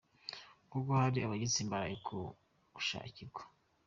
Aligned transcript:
kuko 0.71 0.89
hari 1.01 1.19
abagitsimbaraye 1.21 1.95
ku 2.05 2.17
gushakirwa. 2.75 3.41